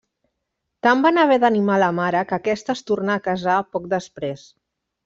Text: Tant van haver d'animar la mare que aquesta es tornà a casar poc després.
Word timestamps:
Tant 0.87 1.03
van 1.07 1.19
haver 1.25 1.37
d'animar 1.43 1.77
la 1.83 1.91
mare 1.99 2.25
que 2.33 2.41
aquesta 2.41 2.77
es 2.79 2.85
tornà 2.91 3.21
a 3.21 3.25
casar 3.31 3.63
poc 3.77 3.89
després. 3.97 4.53